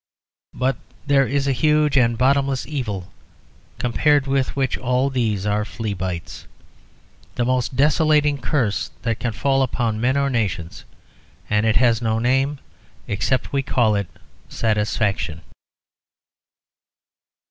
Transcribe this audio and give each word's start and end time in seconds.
But 0.55 0.77
there 1.05 1.27
is 1.27 1.47
a 1.47 1.51
huge 1.51 1.95
and 1.95 2.17
bottomless 2.17 2.65
evil 2.65 3.11
compared 3.77 4.25
with 4.25 4.55
which 4.55 4.75
all 4.75 5.11
these 5.11 5.45
are 5.45 5.63
fleabites, 5.63 6.47
the 7.35 7.45
most 7.45 7.75
desolating 7.75 8.39
curse 8.39 8.89
that 9.03 9.19
can 9.19 9.31
fall 9.31 9.61
upon 9.61 10.01
men 10.01 10.17
or 10.17 10.31
nations, 10.31 10.85
and 11.51 11.67
it 11.67 11.75
has 11.75 12.01
no 12.01 12.17
name 12.17 12.57
except 13.07 13.53
we 13.53 13.61
call 13.61 13.93
it 13.93 14.07
satisfaction. 14.49 15.41